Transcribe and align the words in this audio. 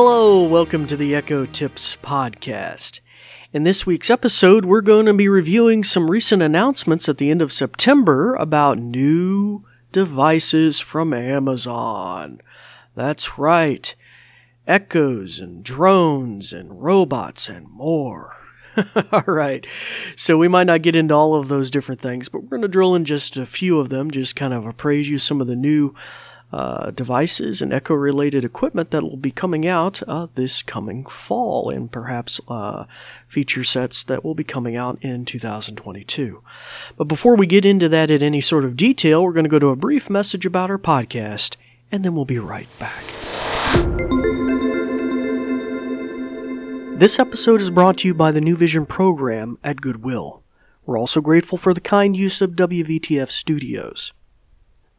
Hello, 0.00 0.44
welcome 0.44 0.86
to 0.86 0.96
the 0.96 1.12
Echo 1.12 1.44
Tips 1.44 1.96
Podcast. 2.00 3.00
In 3.52 3.64
this 3.64 3.84
week's 3.84 4.10
episode, 4.10 4.64
we're 4.64 4.80
going 4.80 5.06
to 5.06 5.12
be 5.12 5.28
reviewing 5.28 5.82
some 5.82 6.08
recent 6.08 6.40
announcements 6.40 7.08
at 7.08 7.18
the 7.18 7.32
end 7.32 7.42
of 7.42 7.52
September 7.52 8.36
about 8.36 8.78
new 8.78 9.64
devices 9.90 10.78
from 10.78 11.12
Amazon. 11.12 12.40
That's 12.94 13.40
right, 13.40 13.92
echoes 14.68 15.40
and 15.40 15.64
drones 15.64 16.52
and 16.52 16.80
robots 16.80 17.48
and 17.48 17.68
more. 17.68 18.36
all 19.12 19.24
right, 19.26 19.66
so 20.14 20.36
we 20.36 20.46
might 20.46 20.68
not 20.68 20.82
get 20.82 20.94
into 20.94 21.14
all 21.14 21.34
of 21.34 21.48
those 21.48 21.72
different 21.72 22.00
things, 22.00 22.28
but 22.28 22.44
we're 22.44 22.50
going 22.50 22.62
to 22.62 22.68
drill 22.68 22.94
in 22.94 23.04
just 23.04 23.36
a 23.36 23.44
few 23.44 23.80
of 23.80 23.88
them, 23.88 24.12
just 24.12 24.36
kind 24.36 24.54
of 24.54 24.64
appraise 24.64 25.08
you 25.08 25.18
some 25.18 25.40
of 25.40 25.48
the 25.48 25.56
new 25.56 25.92
uh, 26.52 26.90
devices 26.92 27.60
and 27.60 27.72
echo 27.72 27.94
related 27.94 28.44
equipment 28.44 28.90
that 28.90 29.02
will 29.02 29.16
be 29.16 29.30
coming 29.30 29.66
out 29.66 30.02
uh, 30.08 30.28
this 30.34 30.62
coming 30.62 31.04
fall, 31.04 31.68
and 31.68 31.92
perhaps 31.92 32.40
uh, 32.48 32.84
feature 33.26 33.64
sets 33.64 34.02
that 34.04 34.24
will 34.24 34.34
be 34.34 34.44
coming 34.44 34.76
out 34.76 34.98
in 35.02 35.24
2022. 35.24 36.42
But 36.96 37.04
before 37.04 37.36
we 37.36 37.46
get 37.46 37.64
into 37.64 37.88
that 37.90 38.10
in 38.10 38.22
any 38.22 38.40
sort 38.40 38.64
of 38.64 38.76
detail, 38.76 39.22
we're 39.22 39.32
going 39.32 39.44
to 39.44 39.50
go 39.50 39.58
to 39.58 39.68
a 39.68 39.76
brief 39.76 40.08
message 40.08 40.46
about 40.46 40.70
our 40.70 40.78
podcast, 40.78 41.56
and 41.92 42.04
then 42.04 42.14
we'll 42.14 42.24
be 42.24 42.38
right 42.38 42.68
back. 42.78 43.04
This 46.98 47.18
episode 47.20 47.60
is 47.60 47.70
brought 47.70 47.98
to 47.98 48.08
you 48.08 48.14
by 48.14 48.32
the 48.32 48.40
New 48.40 48.56
Vision 48.56 48.84
program 48.84 49.58
at 49.62 49.80
Goodwill. 49.80 50.42
We're 50.84 50.98
also 50.98 51.20
grateful 51.20 51.58
for 51.58 51.72
the 51.72 51.80
kind 51.80 52.16
use 52.16 52.40
of 52.40 52.52
WVTF 52.52 53.30
Studios. 53.30 54.12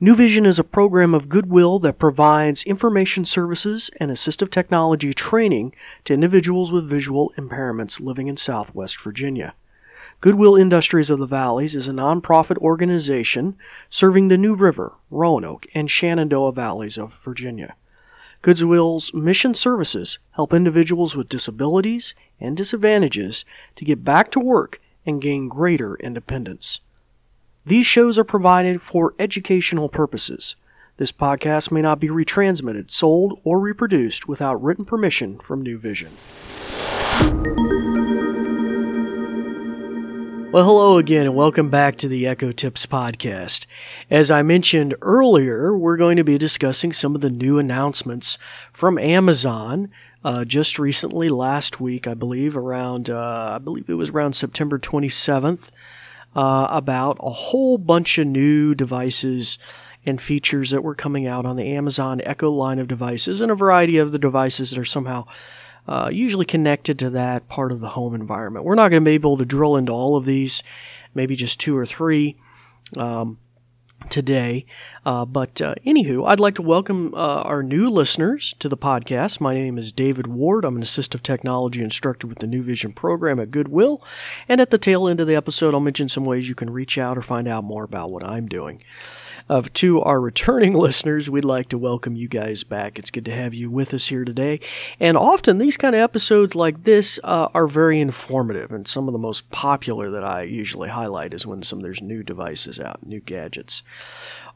New 0.02 0.16
Vision 0.16 0.46
is 0.46 0.58
a 0.58 0.64
program 0.64 1.14
of 1.14 1.28
goodwill 1.28 1.78
that 1.80 2.00
provides 2.00 2.64
information 2.64 3.26
services 3.26 3.92
and 4.00 4.10
assistive 4.10 4.50
technology 4.50 5.14
training 5.14 5.76
to 6.06 6.14
individuals 6.14 6.72
with 6.72 6.88
visual 6.88 7.34
impairments 7.38 8.00
living 8.00 8.28
in 8.28 8.38
Southwest 8.38 9.02
Virginia. 9.02 9.54
Goodwill 10.22 10.56
Industries 10.56 11.10
of 11.10 11.20
the 11.20 11.26
Valleys 11.26 11.76
is 11.76 11.90
a 11.90 11.92
nonprofit 11.92 12.58
organization 12.60 13.58
serving 13.90 14.30
the 14.30 14.38
New 14.38 14.56
River, 14.56 14.94
Roanoke, 15.12 15.68
and 15.74 15.92
Shenandoah 15.92 16.54
valleys 16.54 16.98
of 16.98 17.20
Virginia. 17.22 17.76
Goodwill's 18.42 19.14
mission 19.14 19.54
services 19.54 20.18
help 20.32 20.54
individuals 20.54 21.14
with 21.14 21.28
disabilities 21.28 22.16
and 22.40 22.56
disadvantages 22.56 23.44
to 23.76 23.84
get 23.84 24.06
back 24.06 24.32
to 24.32 24.40
work 24.40 24.80
and 25.06 25.22
gain 25.22 25.50
greater 25.50 25.96
independence. 25.96 26.80
These 27.66 27.86
shows 27.86 28.18
are 28.18 28.24
provided 28.24 28.82
for 28.82 29.14
educational 29.20 29.90
purposes. 29.90 30.56
This 30.96 31.12
podcast 31.12 31.72
may 31.72 31.82
not 31.82 32.00
be 32.00 32.08
retransmitted, 32.08 32.90
sold, 32.90 33.40
or 33.44 33.60
reproduced 33.60 34.30
without 34.30 34.64
written 34.64 34.86
permission 34.86 35.40
from 35.40 35.62
New 35.62 35.78
Vision. 35.78 36.14
Well, 40.52 40.64
hello 40.64 40.98
again, 40.98 41.26
and 41.26 41.36
welcome 41.36 41.70
back 41.70 41.98
to 41.98 42.08
the 42.08 42.26
Echo 42.26 42.54
Tips 42.54 42.86
podcast. 42.86 43.66
As 44.10 44.32
I 44.32 44.42
mentioned 44.42 44.96
earlier, 45.02 45.78
we're 45.78 45.98
going 45.98 46.16
to 46.16 46.24
be 46.24 46.38
discussing 46.38 46.94
some 46.94 47.14
of 47.14 47.20
the 47.20 47.30
new 47.30 47.60
announcements 47.60 48.38
from 48.72 48.98
Amazon. 48.98 49.92
Uh, 50.24 50.46
just 50.46 50.80
recently, 50.80 51.28
last 51.28 51.82
week, 51.82 52.08
I 52.08 52.14
believe, 52.14 52.56
around 52.56 53.10
uh, 53.10 53.52
I 53.56 53.58
believe 53.58 53.90
it 53.90 53.96
was 53.96 54.10
around 54.12 54.34
September 54.34 54.80
27th 54.80 55.72
uh, 56.36 56.68
about 56.70 57.18
a 57.22 57.30
whole 57.30 57.78
bunch 57.78 58.18
of 58.18 58.28
new 58.28 58.76
devices 58.76 59.58
and 60.06 60.22
features 60.22 60.72
that 60.72 60.84
were 60.84 60.96
coming 60.96 61.28
out 61.28 61.46
on 61.46 61.56
the 61.56 61.68
Amazon 61.68 62.22
Echo 62.24 62.50
line 62.50 62.80
of 62.80 62.88
devices 62.88 63.42
and 63.42 63.52
a 63.52 63.56
variety 63.56 63.98
of 63.98 64.12
the 64.12 64.20
devices 64.20 64.72
that 64.72 64.80
are 64.80 64.86
somehow 64.86 65.26
uh, 65.88 66.10
usually 66.12 66.46
connected 66.46 67.00
to 67.00 67.10
that 67.10 67.48
part 67.48 67.72
of 67.72 67.80
the 67.80 67.90
home 67.90 68.14
environment. 68.14 68.66
We're 68.66 68.76
not 68.76 68.90
going 68.90 69.04
to 69.04 69.10
be 69.10 69.16
able 69.16 69.38
to 69.38 69.46
drill 69.46 69.76
into 69.76 69.92
all 69.92 70.16
of 70.16 70.26
these, 70.26 70.64
maybe 71.14 71.36
just 71.36 71.60
two 71.60 71.76
or 71.76 71.86
three. 71.86 72.38
Um, 72.96 73.40
today. 74.10 74.66
Uh, 75.06 75.26
but 75.26 75.62
uh, 75.62 75.76
anywho, 75.86 76.28
I'd 76.28 76.40
like 76.40 76.56
to 76.56 76.62
welcome 76.62 77.14
uh, 77.14 77.42
our 77.42 77.64
new 77.64 77.90
listeners 77.90 78.54
to 78.60 78.70
the 78.70 78.78
podcast. 78.78 79.42
My 79.42 79.54
name 79.54 79.78
is 79.78 79.92
David 79.92 80.28
Ward. 80.28 80.66
I'm 80.66 80.78
an 80.78 80.84
assistive 80.84 81.22
technology 81.22 81.82
instructor 81.82 82.28
with 82.28 82.40
the 82.40 82.48
New 82.48 82.64
Vision 82.64 82.94
program 82.94 83.40
at 83.40 83.52
Goodwill. 83.52 84.02
And 84.48 84.62
at 84.62 84.70
the 84.70 84.78
tail 84.78 85.08
end 85.08 85.20
of 85.20 85.28
the 85.28 85.36
episode, 85.36 85.74
I'll 85.74 85.80
mention 85.80 86.10
some 86.10 86.26
ways 86.26 86.48
you 86.48 86.56
can 86.56 86.70
reach 86.70 86.98
out 86.98 87.18
or 87.18 87.22
find 87.22 87.48
out 87.48 87.64
more 87.64 87.84
about 87.84 88.12
what 88.12 88.24
I'm 88.24 88.48
doing. 88.48 88.84
Uh, 89.50 89.64
to 89.74 90.00
our 90.02 90.22
returning 90.22 90.74
listeners, 90.76 91.30
we'd 91.30 91.44
like 91.44 91.68
to 91.70 91.78
welcome 91.78 92.16
you 92.16 92.28
guys 92.28 92.64
back. 92.64 93.00
It's 93.00 93.10
good 93.10 93.26
to 93.26 93.36
have 93.36 93.54
you 93.54 93.72
with 93.72 93.94
us 93.96 94.08
here 94.08 94.24
today. 94.24 94.60
And 95.00 95.18
often 95.18 95.58
these 95.58 95.76
kind 95.76 95.96
of 95.96 96.02
episodes 96.02 96.54
like 96.54 96.84
this 96.84 97.20
uh, 97.24 97.50
are 97.54 97.68
very 97.68 98.00
informative, 98.00 98.72
and 98.72 98.88
some 98.88 99.08
of 99.08 99.12
the 99.12 99.18
most 99.18 99.50
popular 99.50 100.12
that 100.12 100.24
I 100.24 100.44
usually 100.44 100.90
highlight 100.90 101.34
is 101.34 101.48
when 101.48 101.64
some 101.64 101.80
there's 101.80 102.02
new 102.02 102.22
devices 102.22 102.80
out, 102.80 103.06
new 103.06 103.20
gadgets. 103.20 103.82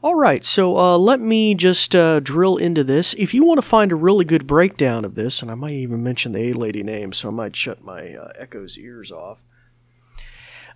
All 0.00 0.14
right, 0.14 0.44
so 0.44 0.78
uh, 0.78 0.98
let 0.98 1.20
me 1.20 1.54
just 1.54 1.96
uh, 1.96 2.20
drill 2.20 2.56
into 2.56 2.84
this. 2.84 3.14
If 3.14 3.34
you 3.34 3.44
want 3.44 3.58
to 3.58 3.66
find 3.66 3.90
a 3.90 3.96
really 3.96 4.24
good 4.24 4.46
breakdown 4.46 5.04
of 5.04 5.14
this, 5.14 5.42
and 5.42 5.50
I 5.50 5.54
might 5.54 5.74
even 5.74 6.04
mention 6.04 6.32
the 6.32 6.50
A 6.50 6.52
lady 6.52 6.82
name, 6.82 7.12
so 7.12 7.28
I 7.28 7.32
might 7.32 7.56
shut 7.56 7.82
my 7.82 8.14
uh, 8.14 8.32
Echo's 8.38 8.78
ears 8.78 9.10
off. 9.10 9.42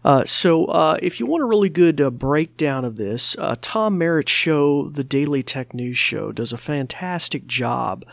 Uh, 0.04 0.24
so, 0.24 0.66
uh, 0.66 0.96
if 1.02 1.18
you 1.18 1.26
want 1.26 1.42
a 1.42 1.46
really 1.46 1.68
good 1.68 2.00
uh, 2.00 2.10
breakdown 2.10 2.84
of 2.84 2.96
this, 2.96 3.36
uh, 3.38 3.56
Tom 3.60 3.98
Merritt's 3.98 4.30
show, 4.30 4.88
The 4.88 5.04
Daily 5.04 5.42
Tech 5.42 5.74
News 5.74 5.98
Show, 5.98 6.30
does 6.32 6.52
a 6.52 6.58
fantastic 6.58 7.46
job. 7.46 8.04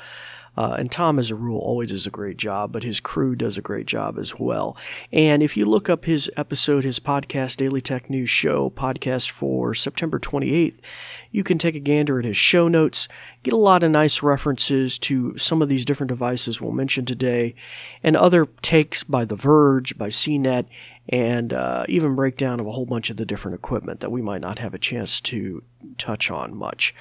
Uh, 0.58 0.76
and 0.80 0.92
Tom, 0.92 1.20
as 1.20 1.32
a 1.32 1.36
rule, 1.36 1.60
always 1.60 1.90
does 1.90 2.08
a 2.08 2.12
great 2.12 2.38
job, 2.38 2.72
but 2.72 2.84
his 2.84 3.00
crew 3.00 3.36
does 3.36 3.58
a 3.58 3.62
great 3.62 3.86
job 3.86 4.18
as 4.18 4.40
well. 4.40 4.78
And 5.12 5.44
if 5.44 5.58
you 5.58 5.66
look 5.66 5.90
up 5.90 6.06
his 6.06 6.32
episode, 6.38 6.86
his 6.86 7.00
podcast, 7.00 7.58
Daily 7.58 7.82
Tech 7.82 8.10
News 8.10 8.30
Show, 8.30 8.70
podcast 8.70 9.32
for 9.32 9.76
September 9.76 10.18
28th, 10.18 10.78
you 11.32 11.44
can 11.44 11.58
take 11.58 11.76
a 11.76 11.80
gander 11.80 12.20
at 12.20 12.26
his 12.26 12.38
show 12.38 12.70
notes, 12.70 13.10
get 13.44 13.54
a 13.54 13.58
lot 13.58 13.84
of 13.84 13.92
nice 13.92 14.24
references 14.24 14.98
to 15.00 15.38
some 15.38 15.62
of 15.62 15.68
these 15.68 15.84
different 15.84 16.08
devices 16.08 16.62
we'll 16.62 16.72
mention 16.72 17.04
today, 17.04 17.54
and 18.02 18.16
other 18.16 18.46
takes 18.62 19.04
by 19.04 19.26
The 19.26 19.36
Verge, 19.36 19.98
by 19.98 20.08
CNET, 20.08 20.68
and 21.10 21.54
uh, 21.54 21.86
even 21.88 22.16
breakdown 22.16 22.60
of 22.60 22.68
a 22.68 22.72
whole 22.72 22.86
bunch 22.86 23.10
of 23.10 23.18
the 23.18 23.26
different 23.26 23.56
equipment 23.56 24.00
that 24.00 24.12
we 24.12 24.22
might 24.22 24.42
not 24.42 24.60
have 24.60 24.74
a 24.74 24.80
chance 24.80 25.22
to 25.22 25.64
touch 25.98 26.32
on 26.32 26.56
much. 26.56 26.96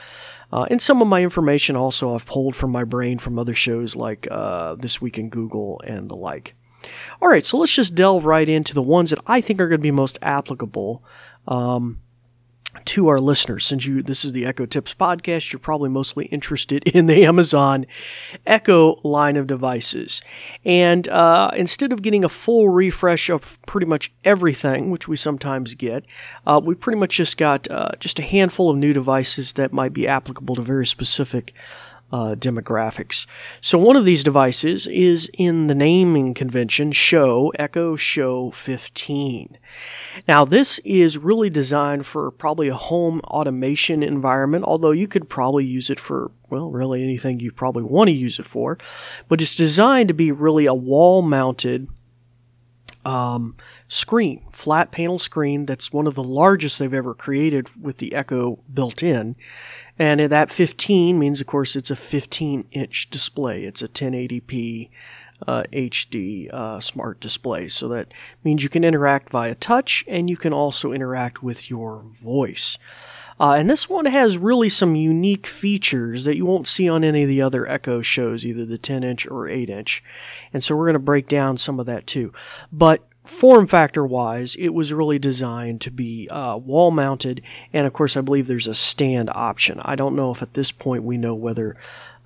Uh, 0.53 0.67
and 0.71 0.81
some 0.81 1.01
of 1.01 1.09
my 1.09 1.23
information 1.23 1.75
also 1.75 2.15
I've 2.15 2.27
pulled 2.27 2.55
from 2.55 2.71
my 2.71 2.85
brain 2.85 3.19
from 3.19 3.39
other 3.39 3.55
shows 3.55 3.97
like 3.97 4.29
uh, 4.31 4.75
This 4.75 5.01
Week 5.01 5.19
in 5.19 5.31
Google 5.31 5.81
and 5.87 6.09
the 6.09 6.17
like. 6.17 6.55
All 7.23 7.29
right, 7.29 7.47
so 7.47 7.57
let's 7.59 7.75
just 7.75 7.95
delve 7.95 8.27
right 8.27 8.49
into 8.49 8.75
the 8.75 8.83
ones 8.83 9.11
that 9.11 9.19
I 9.27 9.41
think 9.41 9.61
are 9.61 9.69
going 9.69 9.81
to 9.81 9.83
be 9.83 9.91
most 9.91 10.19
applicable. 10.21 11.03
Um, 11.49 12.01
to 12.87 13.09
our 13.09 13.19
listeners. 13.19 13.65
Since 13.65 13.87
you 13.87 14.03
this 14.03 14.25
is 14.25 14.33
the 14.33 14.47
Echo 14.47 14.67
Tips 14.67 14.95
podcast, 14.95 15.53
you're 15.53 15.61
probably 15.61 15.89
mostly 15.89 16.27
interested 16.27 16.83
in 16.87 17.07
the 17.07 17.25
Amazon 17.25 17.87
Echo 18.47 19.01
line 19.03 19.37
of 19.37 19.47
devices. 19.47 20.23
And 20.65 21.09
uh, 21.09 21.51
instead 21.57 21.93
of 21.93 22.03
getting 22.03 22.25
a 22.25 22.29
full 22.29 22.69
refresh 22.69 23.31
of 23.31 23.59
pretty 23.67 23.87
much 23.87 24.13
everything, 24.25 24.91
which 24.91 25.09
we 25.09 25.17
sometimes 25.17 25.75
get, 25.75 26.05
uh, 26.47 26.61
we 26.63 26.75
pretty 26.75 26.99
much 26.99 27.17
just 27.17 27.37
got 27.37 27.71
uh, 27.71 27.91
just 28.01 28.19
a 28.19 28.23
handful 28.23 28.71
of 28.71 28.77
new 28.77 28.93
devices 28.93 29.55
that 29.55 29.73
might 29.73 29.93
be 29.93 30.07
applicable 30.07 30.57
to 30.57 30.63
very 30.63 30.87
specific 30.87 31.55
uh, 32.15 32.37
demographics. 32.37 33.27
So 33.61 33.77
one 33.77 33.97
of 33.97 34.05
these 34.05 34.23
devices 34.23 34.87
is 34.87 35.29
in 35.37 35.67
the 35.67 35.75
naming 35.75 36.33
convention 36.33 36.93
Show 36.93 37.53
Echo 37.59 37.97
Show 37.97 38.53
15. 38.53 39.59
Now 40.29 40.45
this 40.45 40.79
is 40.85 41.19
really 41.19 41.51
designed 41.51 42.07
for 42.07 42.31
probably 42.31 42.69
a 42.69 42.77
home 42.77 43.19
automation 43.25 44.05
environment, 44.05 44.65
although 44.65 44.93
you 44.93 45.09
could 45.09 45.29
probably 45.29 45.65
use 45.65 45.91
it 45.91 45.99
for 45.99 46.31
well, 46.51 46.71
really 46.71 47.03
anything 47.03 47.41
you 47.41 47.51
probably 47.51 47.83
want 47.83 48.07
to 48.07 48.15
use 48.15 48.39
it 48.39 48.47
for. 48.47 48.79
But 49.27 49.41
it's 49.41 49.57
designed 49.57 50.07
to 50.07 50.15
be 50.15 50.31
really 50.31 50.67
a 50.67 50.75
wall 50.75 51.21
mounted 51.21 51.89
um, 53.05 53.57
screen, 53.89 54.45
flat 54.53 54.91
panel 54.93 55.19
screen 55.19 55.67
that's 55.67 55.93
one 55.93 56.07
of 56.07 56.15
the 56.15 56.23
largest 56.23 56.79
they've 56.79 56.95
ever 56.95 57.13
created 57.13 57.69
with 57.83 57.99
the 57.99 58.15
Echo 58.15 58.61
built 58.73 59.03
in. 59.03 59.37
And 59.99 60.21
that 60.21 60.51
15 60.51 61.19
means, 61.19 61.41
of 61.41 61.47
course, 61.47 61.77
it's 61.77 61.91
a 61.91 61.97
15 61.97 62.65
inch 62.73 63.11
display. 63.11 63.65
It's 63.65 63.83
a 63.83 63.89
1080p 63.89 64.91
uh, 65.47 65.65
HD 65.73 66.53
uh, 66.53 66.81
smart 66.81 67.21
display. 67.21 67.69
So 67.69 67.89
that 67.89 68.13
means 68.43 68.63
you 68.63 68.69
can 68.69 68.85
interact 68.85 69.31
via 69.31 69.55
touch 69.55 70.05
and 70.09 70.29
you 70.29 70.37
can 70.37 70.53
also 70.53 70.93
interact 70.93 71.43
with 71.43 71.71
your 71.71 72.05
voice. 72.23 72.79
Uh, 73.39 73.57
and 73.59 73.69
this 73.69 73.89
one 73.89 74.05
has 74.05 74.39
really 74.39 74.69
some 74.69 74.95
unique 74.95 75.47
features 75.47 76.25
that 76.25 76.37
you 76.37 76.47
won't 76.47 76.69
see 76.69 76.89
on 76.89 77.03
any 77.03 77.23
of 77.23 77.29
the 77.29 77.43
other 77.43 77.69
Echo 77.69 78.01
shows, 78.01 78.47
either 78.47 78.65
the 78.65 78.79
10 78.79 79.03
inch 79.03 79.27
or 79.27 79.49
8 79.49 79.69
inch. 79.69 80.05
And 80.53 80.63
so 80.63 80.77
we're 80.77 80.87
going 80.87 80.95
to 80.95 81.01
break 81.01 81.27
down 81.27 81.59
some 81.59 81.81
of 81.81 81.87
that 81.87 82.07
too. 82.07 82.33
But 82.73 83.07
form 83.25 83.67
factor 83.67 84.05
wise, 84.05 84.55
it 84.57 84.71
was 84.71 84.93
really 84.93 85.19
designed 85.19 85.81
to 85.83 85.91
be 85.91 86.29
uh, 86.29 86.57
wall 86.57 86.91
mounted, 86.91 87.43
and 87.73 87.87
of 87.87 87.93
course, 87.93 88.17
I 88.17 88.21
believe 88.21 88.47
there's 88.47 88.69
a 88.69 88.75
stand 88.75 89.31
option. 89.31 89.81
I 89.85 89.97
don't 89.97 90.17
know 90.17 90.31
if 90.31 90.43
at 90.43 90.55
this 90.55 90.71
point 90.73 91.05
we 91.05 91.17
know 91.17 91.35
whether 91.35 91.77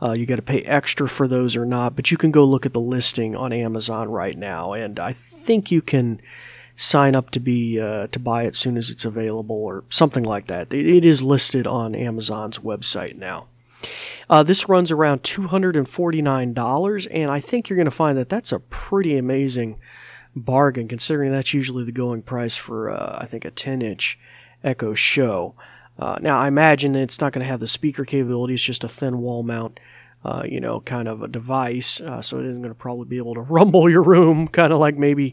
uh, 0.02 0.12
you 0.12 0.26
got 0.26 0.36
to 0.36 0.42
pay 0.42 0.62
extra 0.62 1.08
for 1.08 1.28
those 1.28 1.56
or 1.56 1.64
not, 1.64 1.96
but 1.96 2.10
you 2.10 2.16
can 2.16 2.30
go 2.30 2.44
look 2.44 2.66
at 2.66 2.72
the 2.72 2.80
listing 2.80 3.36
on 3.36 3.52
Amazon 3.52 4.08
right 4.08 4.36
now, 4.36 4.72
and 4.72 4.98
I 4.98 5.12
think 5.12 5.70
you 5.70 5.82
can 5.82 6.20
sign 6.76 7.16
up 7.16 7.30
to 7.30 7.40
be 7.40 7.80
uh, 7.80 8.06
to 8.08 8.18
buy 8.18 8.44
it 8.44 8.48
as 8.48 8.58
soon 8.58 8.76
as 8.76 8.90
it's 8.90 9.04
available 9.04 9.56
or 9.56 9.84
something 9.88 10.22
like 10.24 10.46
that. 10.46 10.72
it, 10.72 10.86
it 10.86 11.04
is 11.04 11.22
listed 11.22 11.66
on 11.66 11.94
Amazon's 11.94 12.58
website 12.58 13.16
now. 13.16 13.46
Uh, 14.30 14.42
this 14.42 14.68
runs 14.68 14.90
around 14.90 15.22
$249, 15.22 17.08
and 17.10 17.30
I 17.30 17.40
think 17.40 17.68
you're 17.68 17.76
going 17.76 17.84
to 17.84 17.90
find 17.90 18.18
that 18.18 18.28
that's 18.28 18.52
a 18.52 18.58
pretty 18.58 19.16
amazing 19.16 19.78
bargain 20.40 20.88
considering 20.88 21.32
that's 21.32 21.54
usually 21.54 21.84
the 21.84 21.92
going 21.92 22.22
price 22.22 22.56
for, 22.56 22.90
uh, 22.90 23.18
I 23.20 23.26
think, 23.26 23.44
a 23.44 23.50
10 23.50 23.82
inch 23.82 24.18
Echo 24.64 24.94
Show. 24.94 25.54
Uh, 25.98 26.18
now, 26.20 26.38
I 26.38 26.48
imagine 26.48 26.94
it's 26.94 27.20
not 27.20 27.32
going 27.32 27.44
to 27.44 27.50
have 27.50 27.60
the 27.60 27.68
speaker 27.68 28.04
capability, 28.04 28.54
it's 28.54 28.62
just 28.62 28.84
a 28.84 28.88
thin 28.88 29.18
wall 29.18 29.42
mount. 29.42 29.80
Uh, 30.24 30.42
you 30.44 30.58
know, 30.58 30.80
kind 30.80 31.06
of 31.06 31.22
a 31.22 31.28
device, 31.28 32.00
uh, 32.00 32.20
so 32.20 32.40
it 32.40 32.44
isn't 32.44 32.60
going 32.60 32.74
to 32.74 32.78
probably 32.78 33.04
be 33.04 33.18
able 33.18 33.34
to 33.34 33.40
rumble 33.52 33.88
your 33.88 34.02
room, 34.02 34.48
kind 34.48 34.72
of 34.72 34.80
like 34.80 34.96
maybe 34.96 35.32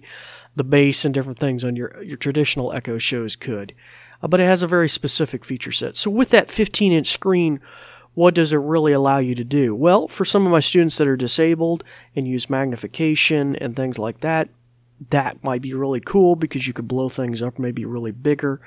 the 0.55 0.63
bass 0.63 1.03
and 1.03 1.13
different 1.13 1.39
things 1.39 1.63
on 1.63 1.75
your 1.75 2.01
your 2.03 2.17
traditional 2.17 2.71
Echo 2.71 2.99
shows 2.99 3.35
could. 3.35 3.73
Uh, 4.21 4.27
but 4.27 4.39
it 4.39 4.43
has 4.43 4.61
a 4.61 4.67
very 4.67 4.87
specific 4.87 5.43
feature 5.43 5.71
set. 5.71 5.95
So 5.95 6.11
with 6.11 6.29
that 6.29 6.51
15 6.51 6.91
inch 6.91 7.07
screen, 7.07 7.59
what 8.13 8.33
does 8.33 8.53
it 8.53 8.57
really 8.57 8.93
allow 8.93 9.17
you 9.17 9.35
to 9.35 9.43
do? 9.43 9.75
Well, 9.75 10.07
for 10.07 10.23
some 10.23 10.45
of 10.45 10.51
my 10.51 10.61
students 10.61 10.97
that 10.97 11.07
are 11.07 11.17
disabled 11.17 11.83
and 12.15 12.27
use 12.27 12.49
magnification 12.49 13.55
and 13.57 13.75
things 13.75 13.99
like 13.99 14.21
that, 14.21 14.49
that 15.09 15.43
might 15.43 15.61
be 15.61 15.73
really 15.73 15.99
cool 15.99 16.35
because 16.35 16.67
you 16.67 16.73
could 16.73 16.87
blow 16.87 17.09
things 17.09 17.41
up 17.41 17.59
maybe 17.59 17.85
really 17.85 18.11
bigger. 18.11 18.61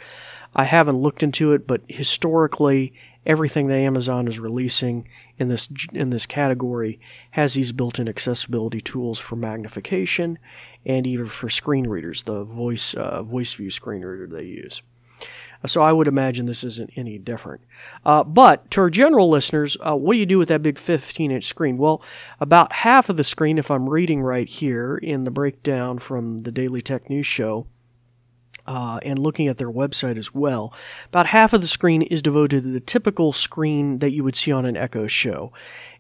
I 0.54 0.64
haven't 0.64 1.00
looked 1.00 1.22
into 1.22 1.52
it, 1.52 1.66
but 1.66 1.82
historically, 1.88 2.92
everything 3.26 3.68
that 3.68 3.76
Amazon 3.76 4.28
is 4.28 4.38
releasing 4.38 5.08
in 5.38 5.48
this 5.48 5.68
in 5.92 6.10
this 6.10 6.26
category 6.26 7.00
has 7.32 7.54
these 7.54 7.72
built-in 7.72 8.08
accessibility 8.08 8.80
tools 8.80 9.18
for 9.18 9.36
magnification 9.36 10.38
and 10.86 11.06
even 11.06 11.28
for 11.28 11.48
screen 11.48 11.86
readers, 11.86 12.22
the 12.22 12.44
voice 12.44 12.94
uh, 12.94 13.22
voice 13.22 13.52
view 13.54 13.70
screen 13.70 14.02
reader 14.02 14.26
they 14.26 14.44
use. 14.44 14.82
So 15.66 15.82
I 15.82 15.92
would 15.92 16.06
imagine 16.06 16.46
this 16.46 16.62
isn't 16.62 16.90
any 16.96 17.18
different. 17.18 17.62
Uh, 18.04 18.22
but 18.22 18.70
to 18.72 18.82
our 18.82 18.90
general 18.90 19.28
listeners, 19.28 19.76
uh, 19.80 19.96
what 19.96 20.12
do 20.12 20.18
you 20.18 20.26
do 20.26 20.38
with 20.38 20.48
that 20.48 20.62
big 20.62 20.78
15 20.78 21.30
inch 21.30 21.44
screen? 21.44 21.78
Well, 21.78 22.02
about 22.38 22.72
half 22.72 23.08
of 23.08 23.16
the 23.16 23.24
screen, 23.24 23.58
if 23.58 23.70
I'm 23.70 23.88
reading 23.88 24.22
right 24.22 24.48
here 24.48 24.96
in 24.96 25.24
the 25.24 25.30
breakdown 25.30 25.98
from 25.98 26.38
the 26.38 26.52
Daily 26.52 26.80
Tech 26.80 27.10
News 27.10 27.26
Show, 27.26 27.66
uh, 28.68 29.00
and 29.02 29.18
looking 29.18 29.48
at 29.48 29.56
their 29.56 29.70
website 29.70 30.18
as 30.18 30.34
well, 30.34 30.74
about 31.06 31.26
half 31.26 31.54
of 31.54 31.62
the 31.62 31.66
screen 31.66 32.02
is 32.02 32.20
devoted 32.20 32.62
to 32.62 32.70
the 32.70 32.80
typical 32.80 33.32
screen 33.32 33.98
that 34.00 34.10
you 34.10 34.22
would 34.22 34.36
see 34.36 34.52
on 34.52 34.66
an 34.66 34.76
Echo 34.76 35.06
show. 35.06 35.50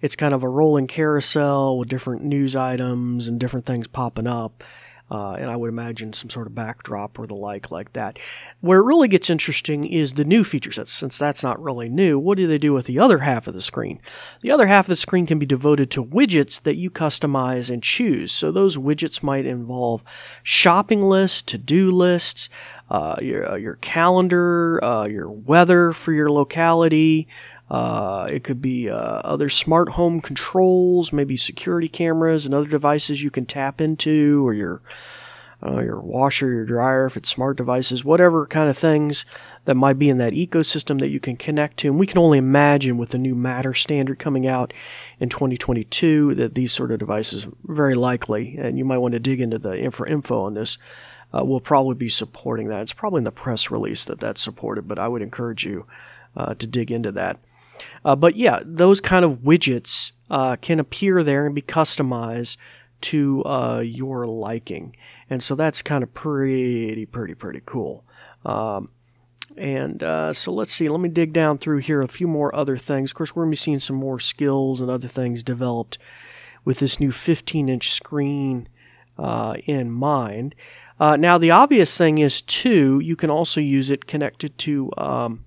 It's 0.02 0.14
kind 0.14 0.34
of 0.34 0.42
a 0.42 0.48
rolling 0.48 0.86
carousel 0.86 1.78
with 1.78 1.88
different 1.88 2.22
news 2.22 2.54
items 2.54 3.26
and 3.26 3.40
different 3.40 3.64
things 3.64 3.88
popping 3.88 4.26
up 4.26 4.62
uh, 5.10 5.32
and 5.32 5.50
I 5.50 5.56
would 5.56 5.68
imagine 5.68 6.12
some 6.12 6.30
sort 6.30 6.46
of 6.46 6.54
backdrop 6.54 7.18
or 7.18 7.26
the 7.26 7.34
like 7.34 7.70
like 7.70 7.92
that. 7.94 8.18
Where 8.60 8.80
it 8.80 8.84
really 8.84 9.08
gets 9.08 9.30
interesting 9.30 9.84
is 9.84 10.14
the 10.14 10.24
new 10.24 10.44
feature 10.44 10.72
sets. 10.72 10.92
Since 10.92 11.16
that's 11.16 11.42
not 11.42 11.62
really 11.62 11.88
new, 11.88 12.18
what 12.18 12.36
do 12.36 12.46
they 12.46 12.58
do 12.58 12.72
with 12.72 12.86
the 12.86 12.98
other 12.98 13.20
half 13.20 13.46
of 13.46 13.54
the 13.54 13.62
screen? 13.62 14.00
The 14.42 14.50
other 14.50 14.66
half 14.66 14.86
of 14.86 14.90
the 14.90 14.96
screen 14.96 15.26
can 15.26 15.38
be 15.38 15.46
devoted 15.46 15.90
to 15.92 16.04
widgets 16.04 16.60
that 16.62 16.76
you 16.76 16.90
customize 16.90 17.70
and 17.70 17.82
choose. 17.82 18.32
So 18.32 18.50
those 18.50 18.76
widgets 18.76 19.22
might 19.22 19.46
involve 19.46 20.02
shopping 20.42 21.02
lists, 21.02 21.42
to-do 21.42 21.90
lists, 21.90 22.48
uh, 22.90 23.16
your 23.20 23.52
uh, 23.52 23.56
your 23.56 23.74
calendar, 23.76 24.82
uh, 24.82 25.06
your 25.06 25.30
weather 25.30 25.92
for 25.92 26.12
your 26.12 26.30
locality. 26.30 27.28
Uh, 27.70 28.26
it 28.30 28.44
could 28.44 28.62
be 28.62 28.88
uh, 28.88 28.96
other 28.96 29.50
smart 29.50 29.90
home 29.90 30.20
controls, 30.20 31.12
maybe 31.12 31.36
security 31.36 31.88
cameras 31.88 32.46
and 32.46 32.54
other 32.54 32.68
devices 32.68 33.22
you 33.22 33.30
can 33.30 33.44
tap 33.44 33.80
into, 33.80 34.46
or 34.46 34.54
your 34.54 34.80
uh, 35.64 35.80
your 35.80 36.00
washer, 36.00 36.50
your 36.52 36.64
dryer, 36.64 37.06
if 37.06 37.16
it's 37.16 37.28
smart 37.28 37.56
devices, 37.56 38.04
whatever 38.04 38.46
kind 38.46 38.70
of 38.70 38.78
things 38.78 39.24
that 39.64 39.74
might 39.74 39.98
be 39.98 40.08
in 40.08 40.18
that 40.18 40.32
ecosystem 40.32 41.00
that 41.00 41.08
you 41.08 41.18
can 41.18 41.36
connect 41.36 41.76
to. 41.78 41.88
And 41.88 41.98
we 41.98 42.06
can 42.06 42.18
only 42.18 42.38
imagine 42.38 42.96
with 42.96 43.10
the 43.10 43.18
new 43.18 43.34
Matter 43.34 43.74
standard 43.74 44.18
coming 44.18 44.46
out 44.46 44.72
in 45.18 45.28
2022 45.28 46.36
that 46.36 46.54
these 46.54 46.72
sort 46.72 46.92
of 46.92 47.00
devices 47.00 47.48
very 47.64 47.94
likely, 47.94 48.56
and 48.56 48.78
you 48.78 48.84
might 48.84 48.98
want 48.98 49.12
to 49.12 49.20
dig 49.20 49.40
into 49.40 49.58
the 49.58 49.76
info 49.76 50.40
on 50.42 50.54
this. 50.54 50.78
Uh, 51.34 51.44
will 51.44 51.60
probably 51.60 51.94
be 51.94 52.08
supporting 52.08 52.68
that. 52.68 52.80
It's 52.80 52.94
probably 52.94 53.18
in 53.18 53.24
the 53.24 53.30
press 53.30 53.70
release 53.70 54.04
that 54.04 54.18
that's 54.18 54.40
supported, 54.40 54.88
but 54.88 54.98
I 54.98 55.08
would 55.08 55.20
encourage 55.20 55.64
you 55.64 55.86
uh, 56.34 56.54
to 56.54 56.66
dig 56.66 56.90
into 56.90 57.12
that. 57.12 57.38
Uh, 58.04 58.16
but 58.16 58.36
yeah, 58.36 58.60
those 58.64 59.00
kind 59.00 59.24
of 59.24 59.40
widgets 59.40 60.12
uh, 60.30 60.56
can 60.56 60.80
appear 60.80 61.22
there 61.22 61.46
and 61.46 61.54
be 61.54 61.62
customized 61.62 62.56
to 63.00 63.44
uh, 63.44 63.82
your 63.84 64.26
liking. 64.26 64.96
And 65.30 65.42
so 65.42 65.54
that's 65.54 65.82
kind 65.82 66.02
of 66.02 66.14
pretty, 66.14 67.06
pretty, 67.06 67.34
pretty 67.34 67.62
cool. 67.64 68.04
Um, 68.44 68.90
and 69.56 70.02
uh, 70.02 70.32
so 70.32 70.52
let's 70.52 70.72
see, 70.72 70.88
let 70.88 71.00
me 71.00 71.08
dig 71.08 71.32
down 71.32 71.58
through 71.58 71.78
here 71.78 72.00
a 72.00 72.08
few 72.08 72.28
more 72.28 72.54
other 72.54 72.76
things. 72.76 73.10
Of 73.10 73.16
course, 73.16 73.34
we're 73.34 73.42
going 73.42 73.50
to 73.50 73.58
be 73.58 73.62
seeing 73.62 73.78
some 73.80 73.96
more 73.96 74.20
skills 74.20 74.80
and 74.80 74.90
other 74.90 75.08
things 75.08 75.42
developed 75.42 75.98
with 76.64 76.78
this 76.78 77.00
new 77.00 77.12
15 77.12 77.68
inch 77.68 77.92
screen 77.92 78.68
uh, 79.18 79.56
in 79.66 79.90
mind. 79.90 80.54
Uh, 81.00 81.16
now, 81.16 81.38
the 81.38 81.50
obvious 81.50 81.96
thing 81.96 82.18
is, 82.18 82.40
too, 82.42 83.00
you 83.00 83.16
can 83.16 83.30
also 83.30 83.60
use 83.60 83.90
it 83.90 84.06
connected 84.06 84.58
to 84.58 84.90
um, 84.98 85.44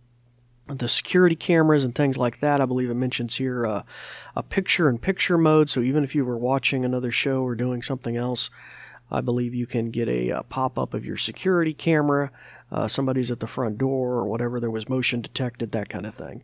the 0.67 0.87
security 0.87 1.35
cameras 1.35 1.83
and 1.83 1.93
things 1.93 2.17
like 2.17 2.39
that. 2.39 2.61
I 2.61 2.65
believe 2.65 2.89
it 2.89 2.95
mentions 2.95 3.35
here 3.35 3.65
uh, 3.65 3.83
a 4.35 4.43
picture 4.43 4.89
in 4.89 4.97
picture 4.97 5.37
mode. 5.37 5.69
So 5.69 5.81
even 5.81 6.03
if 6.03 6.15
you 6.15 6.23
were 6.23 6.37
watching 6.37 6.85
another 6.85 7.11
show 7.11 7.43
or 7.43 7.55
doing 7.55 7.81
something 7.81 8.15
else, 8.15 8.49
I 9.11 9.19
believe 9.21 9.53
you 9.53 9.67
can 9.67 9.91
get 9.91 10.07
a, 10.07 10.29
a 10.29 10.37
uh, 10.37 10.43
pop 10.43 10.79
up 10.79 10.93
of 10.93 11.05
your 11.05 11.17
security 11.17 11.73
camera. 11.73 12.31
Uh, 12.71 12.87
somebody's 12.87 13.29
at 13.29 13.41
the 13.41 13.47
front 13.47 13.77
door 13.77 14.13
or 14.13 14.25
whatever. 14.25 14.59
There 14.59 14.71
was 14.71 14.87
motion 14.87 15.19
detected, 15.21 15.73
that 15.73 15.89
kind 15.89 16.05
of 16.05 16.15
thing. 16.15 16.41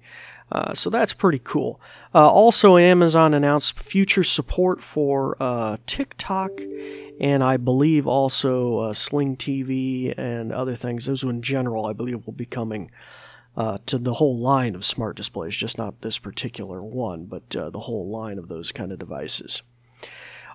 Uh, 0.52 0.74
so 0.74 0.90
that's 0.90 1.14
pretty 1.14 1.40
cool. 1.42 1.80
Uh, 2.14 2.30
also, 2.30 2.76
Amazon 2.76 3.34
announced 3.34 3.80
future 3.80 4.26
support 4.26 4.82
for 4.82 5.38
uh, 5.40 5.78
TikTok 5.88 6.52
and 7.20 7.44
I 7.44 7.58
believe 7.58 8.08
also 8.08 8.94
Sling 8.94 9.38
TV 9.38 10.14
and 10.18 10.52
other 10.52 10.76
things. 10.76 11.06
Those 11.06 11.24
in 11.24 11.42
general, 11.42 11.86
I 11.86 11.94
believe, 11.94 12.26
will 12.26 12.34
be 12.34 12.46
coming 12.46 12.92
uh, 13.56 13.80
to 13.88 13.98
the 13.98 14.14
whole 14.14 14.38
line 14.38 14.76
of 14.76 14.86
smart 14.86 15.18
displays, 15.18 15.56
just 15.56 15.78
not 15.78 16.02
this 16.02 16.20
particular 16.20 16.84
one, 16.84 17.26
but 17.26 17.56
uh, 17.56 17.72
the 17.72 17.82
whole 17.82 18.08
line 18.08 18.38
of 18.38 18.48
those 18.48 18.72
kind 18.72 18.92
of 18.92 19.00
devices. 19.00 19.64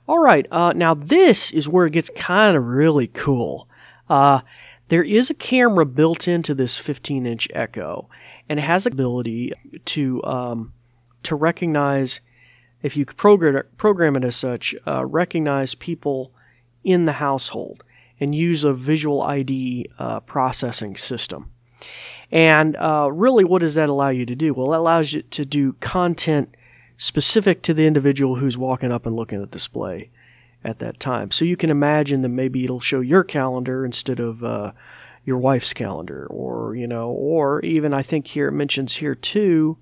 All 0.06 0.20
right, 0.20 0.46
uh, 0.50 0.72
now 0.72 0.94
this 0.94 1.50
is 1.50 1.68
where 1.68 1.86
it 1.86 1.92
gets 1.92 2.10
kind 2.16 2.56
of 2.56 2.64
really 2.64 3.08
cool. 3.08 3.68
Uh, 4.08 4.42
there 4.88 5.02
is 5.02 5.30
a 5.30 5.34
camera 5.34 5.84
built 5.84 6.28
into 6.28 6.54
this 6.54 6.78
15 6.78 7.26
inch 7.26 7.48
Echo, 7.52 8.08
and 8.48 8.58
it 8.58 8.62
has 8.62 8.84
the 8.84 8.90
ability 8.90 9.52
to 9.86 10.22
um, 10.24 10.72
to 11.24 11.34
recognize, 11.34 12.20
if 12.82 12.96
you 12.96 13.04
program 13.04 13.62
program 13.76 14.16
it 14.16 14.24
as 14.24 14.36
such, 14.36 14.74
uh, 14.86 15.04
recognize 15.04 15.74
people 15.74 16.32
in 16.84 17.04
the 17.04 17.12
household 17.12 17.84
and 18.20 18.34
use 18.34 18.64
a 18.64 18.72
visual 18.72 19.22
ID 19.22 19.86
uh, 19.98 20.20
processing 20.20 20.96
system. 20.96 21.50
And 22.30 22.76
uh, 22.76 23.10
really, 23.12 23.44
what 23.44 23.60
does 23.60 23.74
that 23.74 23.88
allow 23.88 24.08
you 24.08 24.24
to 24.26 24.34
do? 24.34 24.54
Well, 24.54 24.72
it 24.72 24.78
allows 24.78 25.12
you 25.12 25.22
to 25.22 25.44
do 25.44 25.74
content 25.74 26.56
specific 26.96 27.62
to 27.62 27.74
the 27.74 27.86
individual 27.86 28.36
who's 28.36 28.56
walking 28.56 28.92
up 28.92 29.06
and 29.06 29.16
looking 29.16 29.42
at 29.42 29.50
the 29.50 29.54
display 29.54 30.10
at 30.64 30.78
that 30.78 31.00
time. 31.00 31.30
So 31.30 31.44
you 31.44 31.56
can 31.56 31.70
imagine 31.70 32.22
that 32.22 32.28
maybe 32.28 32.64
it'll 32.64 32.80
show 32.80 33.00
your 33.00 33.24
calendar 33.24 33.84
instead 33.84 34.20
of 34.20 34.44
uh, 34.44 34.72
your 35.24 35.38
wife's 35.38 35.72
calendar, 35.72 36.26
or 36.30 36.74
you 36.74 36.86
know, 36.86 37.10
or 37.10 37.60
even 37.62 37.92
I 37.92 38.02
think 38.02 38.28
here 38.28 38.48
it 38.48 38.52
mentions 38.52 38.96
here 38.96 39.14
too, 39.14 39.78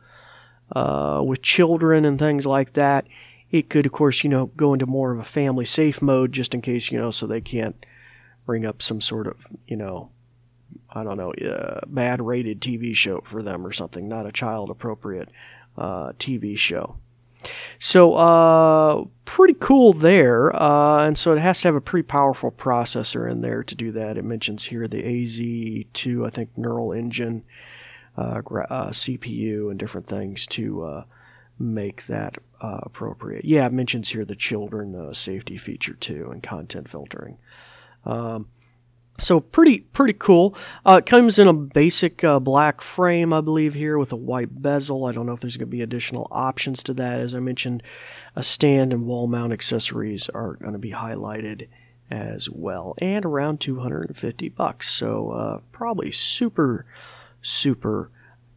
uh, 0.75 1.23
with 1.25 1.43
children 1.43 2.05
and 2.05 2.19
things 2.19 2.47
like 2.47 2.73
that. 2.73 3.07
It 3.51 3.69
could, 3.69 3.87
of 3.87 3.93
course, 3.93 4.23
you 4.23 4.31
know, 4.31 4.47
go 4.47 4.73
into 4.73 4.87
more 4.87 5.13
of 5.13 5.19
a 5.19 5.25
family 5.25 5.65
safe 5.65 6.01
mode 6.01 6.33
just 6.33 6.55
in 6.55 6.63
case, 6.63 6.91
you 6.91 6.99
know, 6.99 7.11
so 7.11 7.27
they 7.27 7.41
can't 7.41 7.85
bring 8.47 8.65
up 8.65 8.81
some 8.81 9.01
sort 9.01 9.27
of, 9.27 9.37
you 9.67 9.77
know, 9.77 10.11
I 10.93 11.05
don't 11.05 11.17
know, 11.17 11.33
uh, 11.33 11.81
bad 11.87 12.21
rated 12.21 12.61
TV 12.61 12.95
show 12.95 13.23
for 13.25 13.43
them 13.43 13.67
or 13.67 13.73
something, 13.73 14.09
not 14.09 14.27
a 14.27 14.33
child 14.33 14.71
appropriate 14.71 15.29
uh, 15.77 16.13
TV 16.19 16.57
show. 16.57 16.97
So, 17.79 18.15
uh, 18.15 19.05
pretty 19.25 19.57
cool 19.59 19.93
there. 19.93 20.55
Uh, 20.55 21.07
and 21.07 21.17
so 21.17 21.33
it 21.33 21.39
has 21.39 21.63
to 21.63 21.69
have 21.69 21.75
a 21.75 21.81
pretty 21.81 22.07
powerful 22.07 22.53
processor 22.53 23.31
in 23.31 23.41
there 23.41 23.63
to 23.65 23.75
do 23.75 23.93
that. 23.93 24.19
It 24.19 24.25
mentions 24.25 24.65
here 24.65 24.87
the 24.87 25.03
AZ2, 25.03 26.27
I 26.27 26.31
think, 26.31 26.51
neural 26.57 26.93
engine, 26.93 27.45
uh, 28.19 28.43
uh, 28.43 28.91
CPU, 28.91 29.71
and 29.71 29.79
different 29.79 30.07
things 30.07 30.47
to 30.49 31.05
make 31.61 32.07
that 32.07 32.39
appropriate. 32.61 33.45
Yeah, 33.45 33.67
it 33.67 33.73
mentions 33.73 34.09
here 34.11 34.25
the 34.25 34.35
children 34.35 35.15
safety 35.15 35.57
feature 35.57 35.95
too 35.95 36.29
and 36.33 36.43
content 36.43 36.89
filtering. 36.89 37.39
Um, 38.05 38.49
So 39.19 39.39
pretty 39.41 39.81
pretty 39.81 40.15
cool. 40.15 40.57
Uh, 40.85 41.01
it 41.01 41.07
comes 41.07 41.39
in 41.39 41.47
a 41.47 41.53
basic 41.53 42.25
uh, 42.25 42.39
black 42.41 42.81
frame, 42.81 43.33
I 43.33 43.43
believe, 43.43 43.75
here 43.75 43.99
with 43.99 44.13
a 44.13 44.17
white 44.17 44.63
bezel. 44.63 45.05
I 45.05 45.13
don't 45.13 45.27
know 45.27 45.35
if 45.35 45.41
there's 45.41 45.59
going 45.59 45.69
to 45.69 45.77
be 45.77 45.83
additional 45.83 46.27
options 46.31 46.83
to 46.85 46.95
that. 46.95 47.21
As 47.21 47.35
I 47.35 47.41
mentioned, 47.41 47.83
a 48.35 48.43
stand 48.43 48.93
and 48.93 49.07
wall 49.07 49.27
mount 49.27 49.53
accessories 49.53 50.31
are 50.31 50.55
going 50.55 50.73
to 50.73 50.79
be 50.79 50.93
highlighted 50.93 51.69
as 52.11 52.49
well, 52.51 52.95
and 52.99 53.25
around 53.25 53.61
250 53.61 54.49
bucks. 54.49 54.91
So 54.91 55.31
uh, 55.31 55.61
probably 55.71 56.11
super 56.13 56.87
super 57.43 58.11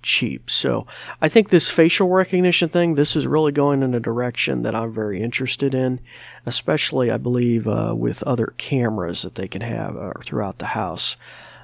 cheap. 0.03 0.51
So 0.51 0.85
I 1.21 1.29
think 1.29 1.49
this 1.49 1.69
facial 1.69 2.09
recognition 2.09 2.69
thing, 2.69 2.95
this 2.95 3.15
is 3.15 3.25
really 3.25 3.51
going 3.51 3.81
in 3.81 3.95
a 3.95 3.99
direction 3.99 4.61
that 4.61 4.75
I'm 4.75 4.93
very 4.93 5.21
interested 5.21 5.73
in, 5.73 5.99
especially 6.45 7.09
I 7.09 7.17
believe 7.17 7.67
uh, 7.67 7.95
with 7.97 8.21
other 8.23 8.53
cameras 8.57 9.23
that 9.23 9.35
they 9.35 9.47
can 9.47 9.61
have 9.61 9.97
uh, 9.97 10.13
throughout 10.23 10.59
the 10.59 10.67
house. 10.67 11.15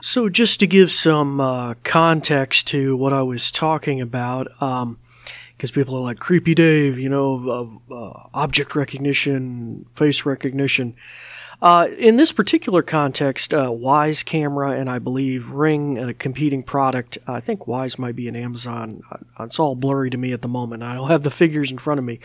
So 0.02 0.30
just 0.30 0.60
to 0.62 0.68
give 0.68 0.92
some 0.92 1.42
uh, 1.42 1.76
context 1.84 2.68
to 2.68 2.96
what 2.96 3.14
I 3.14 3.22
was 3.22 3.52
talking 3.52 4.00
about, 4.00 4.48
um, 4.62 4.98
because 5.58 5.72
people 5.72 5.98
are 5.98 6.02
like 6.02 6.20
creepy 6.20 6.56
Dave, 6.56 6.98
you 6.98 7.10
know, 7.10 7.82
uh, 7.92 8.30
object 8.34 8.76
recognition, 8.76 9.86
face 9.94 10.26
recognition. 10.26 10.96
Uh, 11.62 11.90
in 11.98 12.16
this 12.16 12.32
particular 12.32 12.82
context, 12.82 13.54
uh, 13.54 13.68
Wyze 13.68 14.24
camera 14.24 14.72
and 14.72 14.90
I 14.90 14.98
believe 14.98 15.50
Ring, 15.50 15.98
a 15.98 16.14
competing 16.14 16.64
product, 16.64 17.18
I 17.28 17.42
think 17.42 17.62
Wyze 17.62 18.00
might 18.00 18.16
be 18.16 18.30
an 18.30 18.36
Amazon. 18.36 19.02
Uh, 19.12 19.44
it's 19.44 19.60
all 19.60 19.76
blurry 19.76 20.10
to 20.10 20.18
me 20.18 20.32
at 20.32 20.42
the 20.42 20.48
moment. 20.48 20.84
I 20.84 20.94
don't 20.94 21.10
have 21.10 21.24
the 21.24 21.30
figures 21.30 21.70
in 21.70 21.78
front 21.78 22.00
of 22.00 22.06
me. 22.06 22.20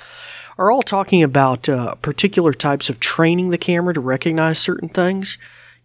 Are 0.56 0.70
all 0.70 0.84
talking 0.84 1.22
about 1.22 1.68
uh, 1.68 1.96
particular 1.96 2.52
types 2.52 2.88
of 2.88 3.00
training 3.00 3.50
the 3.50 3.58
camera 3.58 3.92
to 3.94 4.00
recognize 4.00 4.60
certain 4.60 4.88
things. 4.88 5.36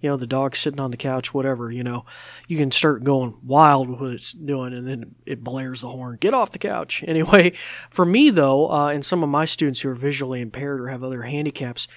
You 0.02 0.10
know, 0.10 0.18
the 0.18 0.28
dog 0.28 0.56
sitting 0.56 0.80
on 0.80 0.92
the 0.92 0.98
couch, 0.98 1.34
whatever. 1.34 1.72
You 1.72 1.84
know, 1.84 2.06
you 2.48 2.58
can 2.58 2.72
start 2.72 3.04
going 3.04 3.36
wild 3.46 3.90
with 3.90 4.00
what 4.00 4.12
it's 4.12 4.32
doing, 4.32 4.74
and 4.74 4.88
then 4.88 5.16
it 5.26 5.44
blares 5.44 5.82
the 5.82 5.90
horn. 5.90 6.18
Get 6.20 6.34
off 6.34 6.52
the 6.52 6.60
couch. 6.60 7.04
Anyway, 7.10 7.54
for 7.90 8.06
me 8.06 8.30
though, 8.30 8.72
uh, 8.72 8.90
and 8.90 9.04
some 9.04 9.24
of 9.24 9.30
my 9.30 9.44
students 9.44 9.82
who 9.82 9.90
are 9.90 9.96
visually 9.96 10.42
impaired 10.42 10.80
or 10.80 10.90
have 10.90 11.04
other 11.04 11.24
handicaps 11.24 11.88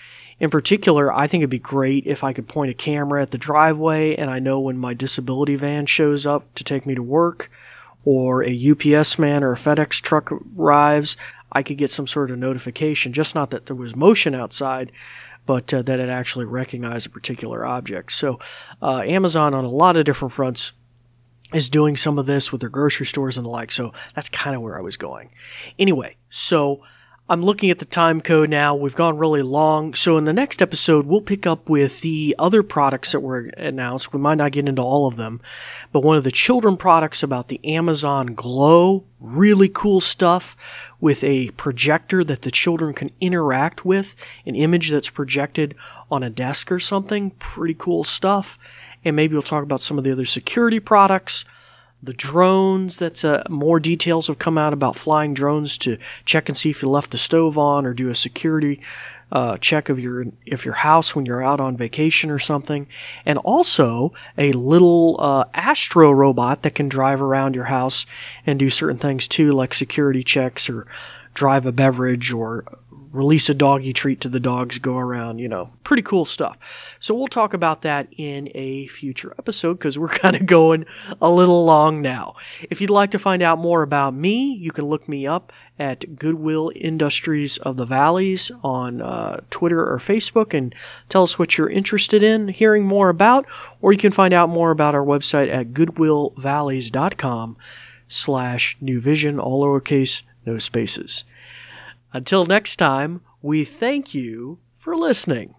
in 0.43 0.51
particular, 0.51 1.13
I 1.13 1.29
think 1.29 1.43
it'd 1.43 1.51
be 1.51 1.61
great 1.61 2.05
if 2.05 2.25
I 2.25 2.33
could 2.33 2.49
point 2.49 2.73
a 2.73 2.75
camera 2.75 3.23
at 3.23 3.31
the 3.31 3.39
driveway 3.39 4.17
and 4.17 4.29
I 4.29 4.41
know 4.41 4.59
when 4.59 4.77
my 4.77 4.93
disability 4.93 5.55
van 5.55 5.87
shows 5.87 6.27
up 6.27 6.53
to 6.55 6.65
take 6.65 6.85
me 6.85 6.97
to 6.97 7.03
work 7.03 7.49
or 8.05 8.43
a 8.43 8.71
UPS 8.71 9.21
man 9.21 9.45
or 9.45 9.53
a 9.53 9.57
FedEx 9.57 10.01
truck 10.01 10.33
arrives, 10.59 11.17
I 11.53 11.63
could 11.63 11.79
get 11.79 11.93
some 11.93 12.09
sort 12.09 12.33
of 12.33 12.39
notification. 12.39 13.13
Just 13.13 13.37
not 13.37 13.51
that 13.51 13.67
there 13.67 13.77
was 13.77 13.95
motion 13.95 14.35
outside, 14.35 14.91
but 15.47 15.73
uh, 15.75 15.83
that 15.83 15.99
it 15.99 16.09
actually 16.09 16.45
recognized 16.45 17.07
a 17.07 17.11
particular 17.11 17.65
object. 17.65 18.13
So, 18.13 18.39
uh, 18.81 19.03
Amazon 19.05 19.55
on 19.55 19.65
a 19.65 19.71
lot 19.71 19.97
of 19.97 20.05
different 20.05 20.33
fronts 20.33 20.73
is 21.53 21.69
doing 21.69 21.97
some 21.97 22.19
of 22.19 22.27
this 22.27 22.51
with 22.51 22.61
their 22.61 22.71
grocery 22.71 23.07
stores 23.07 23.37
and 23.37 23.45
the 23.45 23.51
like. 23.51 23.71
So 23.71 23.93
that's 24.15 24.29
kind 24.29 24.57
of 24.57 24.63
where 24.63 24.79
I 24.79 24.81
was 24.81 24.97
going. 24.97 25.33
Anyway, 25.79 26.17
so 26.31 26.83
I'm 27.29 27.43
looking 27.43 27.71
at 27.71 27.79
the 27.79 27.85
time 27.85 28.21
code 28.21 28.51
now. 28.51 28.75
We've 28.75 28.97
gone 28.97 29.17
really 29.17 29.43
long. 29.43 29.95
So 29.95 30.19
in 30.19 30.25
the 30.25 30.33
next 30.33 30.61
episode, 30.61 31.07
we'll 31.07 31.21
pick 31.21 31.47
up 31.47 31.69
with 31.69 32.01
the 32.01 32.35
other 32.37 32.65
products 32.65 33.13
that 33.13 33.21
were 33.21 33.47
announced. 33.57 34.13
We 34.13 34.19
might 34.19 34.35
not 34.35 34.53
get 34.53 34.69
into 34.69 34.83
all 34.83 35.07
of 35.07 35.17
them, 35.17 35.41
but 35.93 36.03
one 36.03 36.17
of 36.17 36.25
the 36.25 36.33
children 36.33 36.77
products 36.77 37.23
about 37.23 37.47
the 37.47 37.65
Amazon 37.65 38.35
Glow, 38.35 39.05
really 39.21 39.69
cool 39.69 40.01
stuff 40.01 40.57
with 41.01 41.23
a 41.23 41.51
projector 41.53 42.25
that 42.25 42.43
the 42.43 42.51
children 42.51 42.93
can 42.93 43.11
interact 43.21 43.85
with, 43.85 44.17
an 44.45 44.57
image 44.57 44.91
that's 44.91 45.11
projected 45.11 45.77
on 46.11 46.25
a 46.25 46.31
desk 46.31 46.73
or 46.73 46.81
something. 46.81 47.31
Pretty 47.31 47.75
cool 47.75 48.03
stuff. 48.03 48.59
And 49.05 49.15
maybe 49.15 49.35
we'll 49.35 49.43
talk 49.43 49.63
about 49.63 49.81
some 49.81 49.97
of 49.97 50.03
the 50.05 50.13
other 50.13 50.27
security 50.27 50.81
products 50.81 51.45
the 52.03 52.13
drones 52.13 52.99
that's 52.99 53.25
uh, 53.25 53.45
more 53.49 53.79
details 53.79 54.27
have 54.27 54.39
come 54.39 54.59
out 54.59 54.73
about 54.73 54.97
flying 54.97 55.35
drones 55.35 55.79
to 55.79 55.99
check 56.25 56.49
and 56.49 56.59
see 56.59 56.71
if 56.71 56.83
you 56.83 56.91
left 56.91 57.13
the 57.13 57.19
stove 57.19 57.57
on 57.57 57.87
or 57.87 57.95
do 57.95 58.09
a 58.09 58.15
security 58.15 58.81
uh, 59.31 59.57
check 59.59 59.89
of 59.89 59.99
your 59.99 60.27
if 60.45 60.65
your 60.65 60.75
house 60.75 61.17
when 61.17 61.25
you're 61.25 61.43
out 61.43 61.61
on 61.61 61.77
vacation 61.77 62.29
or 62.29 62.39
something. 62.39 62.87
And 63.25 63.39
also 63.39 64.13
a 64.37 64.53
little 64.53 65.17
uh, 65.21 65.45
astro 65.55 66.11
robot 66.11 66.63
that 66.63 66.75
can 66.75 66.89
drive 66.89 67.23
around 67.23 67.55
your 67.55 67.65
house 67.65 68.05
and 68.47 68.59
do 68.59 68.69
certain 68.69 68.99
things 68.99 69.27
too 69.27 69.53
like 69.53 69.73
security 69.73 70.23
checks 70.23 70.69
or 70.69 70.87
drive 71.35 71.65
a 71.65 71.73
beverage 71.73 72.33
or 72.33 72.65
release 73.13 73.49
a 73.51 73.55
doggy 73.55 73.93
treat 73.93 74.21
to 74.23 74.29
the 74.29 74.41
dogs, 74.41 74.79
go 74.79 74.97
around, 74.97 75.39
you 75.39 75.49
know, 75.49 75.71
pretty 75.85 76.03
cool 76.03 76.25
stuff. 76.25 76.57
So 76.99 77.15
we'll 77.15 77.29
talk 77.29 77.53
about 77.53 77.83
that 77.83 78.09
in 78.17 78.51
a 78.55 78.87
future 78.87 79.35
episode 79.39 79.75
because 79.75 79.99
we're 79.99 80.09
kind 80.23 80.35
of 80.35 80.47
going 80.47 80.87
a 81.21 81.31
little 81.31 81.65
long 81.65 82.01
now. 82.01 82.35
If 82.71 82.81
you'd 82.81 82.91
like 82.91 83.11
to 83.11 83.19
find 83.19 83.43
out 83.43 83.59
more 83.59 83.83
about 83.83 84.15
me, 84.15 84.55
you 84.55 84.71
can 84.71 84.87
look 84.87 85.09
me 85.09 85.27
up 85.27 85.53
at 85.79 86.17
Goodwill 86.17 86.73
Industries 86.75 87.59
of 87.59 87.77
the 87.77 87.85
Valleys 87.85 88.51
on 88.63 89.03
uh, 89.03 89.41
Twitter 89.51 89.81
or 89.81 89.99
Facebook 89.99 90.55
and 90.55 90.75
tell 91.09 91.23
us 91.23 91.39
what 91.39 91.59
you're 91.59 91.71
interested 91.71 92.23
in 92.23 92.49
hearing 92.49 92.85
more 92.85 93.09
about, 93.11 93.47
or 93.81 93.93
you 93.93 93.99
can 93.99 94.13
find 94.13 94.33
out 94.33 94.49
more 94.49 94.71
about 94.71 94.95
our 94.95 95.05
website 95.05 95.53
at 95.53 95.73
goodwillvalleys.com 95.73 97.57
slash 98.09 98.77
new 98.81 99.01
vision, 99.01 99.39
all 99.39 99.65
lowercase, 99.65 100.23
no 100.47 100.59
spaces. 100.59 101.25
Until 102.13 102.45
next 102.45 102.77
time, 102.77 103.23
we 103.41 103.65
thank 103.65 104.15
you 104.15 104.59
for 104.77 104.95
listening. 104.95 105.55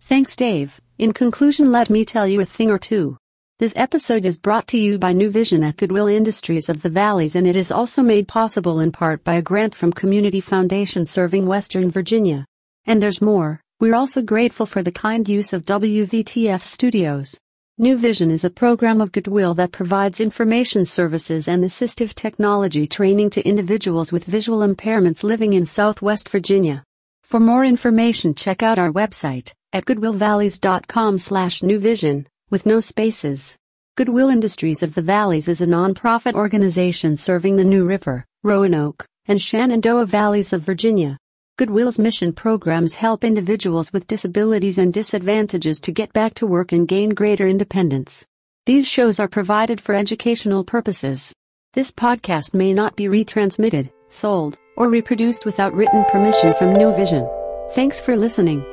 Thanks, 0.00 0.36
Dave. 0.36 0.80
In 0.98 1.12
conclusion, 1.12 1.72
let 1.72 1.88
me 1.88 2.04
tell 2.04 2.26
you 2.26 2.40
a 2.40 2.44
thing 2.44 2.70
or 2.70 2.78
two. 2.78 3.16
This 3.58 3.72
episode 3.76 4.24
is 4.24 4.38
brought 4.38 4.66
to 4.68 4.78
you 4.78 4.98
by 4.98 5.12
New 5.12 5.30
Vision 5.30 5.62
at 5.62 5.76
Goodwill 5.76 6.08
Industries 6.08 6.68
of 6.68 6.82
the 6.82 6.90
Valleys, 6.90 7.36
and 7.36 7.46
it 7.46 7.56
is 7.56 7.70
also 7.70 8.02
made 8.02 8.28
possible 8.28 8.80
in 8.80 8.92
part 8.92 9.24
by 9.24 9.34
a 9.34 9.42
grant 9.42 9.74
from 9.74 9.92
Community 9.92 10.40
Foundation 10.40 11.06
serving 11.06 11.46
Western 11.46 11.90
Virginia. 11.90 12.44
And 12.84 13.00
there's 13.00 13.22
more. 13.22 13.60
We're 13.80 13.94
also 13.94 14.20
grateful 14.20 14.66
for 14.66 14.82
the 14.82 14.92
kind 14.92 15.28
use 15.28 15.52
of 15.52 15.64
WVTF 15.64 16.62
Studios. 16.62 17.38
New 17.82 17.98
Vision 17.98 18.30
is 18.30 18.44
a 18.44 18.50
program 18.50 19.00
of 19.00 19.10
Goodwill 19.10 19.54
that 19.54 19.72
provides 19.72 20.20
information 20.20 20.84
services 20.84 21.48
and 21.48 21.64
assistive 21.64 22.14
technology 22.14 22.86
training 22.86 23.30
to 23.30 23.42
individuals 23.42 24.12
with 24.12 24.24
visual 24.24 24.60
impairments 24.60 25.24
living 25.24 25.54
in 25.54 25.64
Southwest 25.64 26.28
Virginia. 26.28 26.84
For 27.24 27.40
more 27.40 27.64
information, 27.64 28.36
check 28.36 28.62
out 28.62 28.78
our 28.78 28.92
website 28.92 29.50
at 29.72 29.84
goodwillvalleys.com/newvision 29.84 32.26
with 32.50 32.66
no 32.66 32.80
spaces. 32.80 33.56
Goodwill 33.96 34.28
Industries 34.28 34.84
of 34.84 34.94
the 34.94 35.02
Valleys 35.02 35.48
is 35.48 35.60
a 35.60 35.66
nonprofit 35.66 36.34
organization 36.34 37.16
serving 37.16 37.56
the 37.56 37.64
New 37.64 37.84
River, 37.84 38.24
Roanoke, 38.44 39.04
and 39.26 39.42
Shenandoah 39.42 40.06
Valleys 40.06 40.52
of 40.52 40.62
Virginia. 40.62 41.18
Goodwill's 41.58 41.98
mission 41.98 42.32
programs 42.32 42.94
help 42.94 43.22
individuals 43.22 43.92
with 43.92 44.06
disabilities 44.06 44.78
and 44.78 44.90
disadvantages 44.90 45.80
to 45.80 45.92
get 45.92 46.10
back 46.14 46.32
to 46.34 46.46
work 46.46 46.72
and 46.72 46.88
gain 46.88 47.10
greater 47.10 47.46
independence. 47.46 48.26
These 48.64 48.88
shows 48.88 49.20
are 49.20 49.28
provided 49.28 49.78
for 49.78 49.94
educational 49.94 50.64
purposes. 50.64 51.34
This 51.74 51.90
podcast 51.90 52.54
may 52.54 52.72
not 52.72 52.96
be 52.96 53.04
retransmitted, 53.04 53.90
sold, 54.08 54.56
or 54.78 54.88
reproduced 54.88 55.44
without 55.44 55.74
written 55.74 56.06
permission 56.06 56.54
from 56.54 56.72
New 56.72 56.94
Vision. 56.96 57.28
Thanks 57.74 58.00
for 58.00 58.16
listening. 58.16 58.64